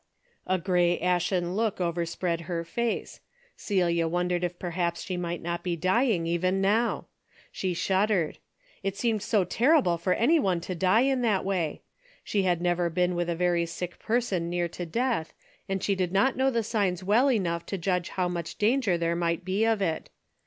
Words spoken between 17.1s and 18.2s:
enough to judge